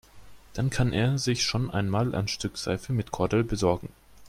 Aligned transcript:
Dann 0.55 0.71
kann 0.71 0.93
er 0.93 1.19
sich 1.19 1.43
schon 1.43 1.69
einmal 1.69 2.15
ein 2.15 2.27
Stück 2.27 2.57
Seife 2.57 2.91
mit 2.91 3.11
Kordel 3.11 3.43
besorgen. 3.43 3.89